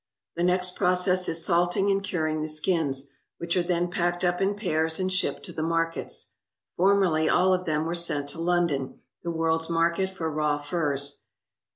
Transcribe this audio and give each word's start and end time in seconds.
The 0.35 0.41
next 0.41 0.75
process 0.75 1.29
is 1.29 1.45
salting 1.45 1.91
and 1.91 2.03
curing 2.03 2.41
the 2.41 2.47
skins, 2.47 3.11
which 3.37 3.55
are 3.55 3.61
then 3.61 3.91
packed 3.91 4.23
up 4.23 4.41
in 4.41 4.55
pairs 4.55 4.99
and 4.99 5.13
shipped 5.13 5.43
to 5.45 5.53
the 5.53 5.61
markets. 5.61 6.31
Formerly 6.75 7.29
all 7.29 7.53
of 7.53 7.65
them 7.65 7.85
were 7.85 7.93
sent 7.93 8.27
to 8.29 8.41
London, 8.41 8.99
the 9.21 9.29
world's 9.29 9.69
market 9.69 10.09
for 10.09 10.31
raw 10.31 10.57
furs. 10.57 11.19